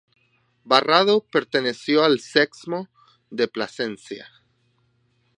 Barrado 0.63 1.23
perteneció 1.31 2.03
al 2.03 2.19
Sexmo 2.21 2.89
de 3.29 3.47
Plasencia. 3.47 4.27